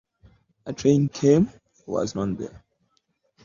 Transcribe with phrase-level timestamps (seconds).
[0.65, 1.45] A train came—
[1.75, 2.63] he was not there.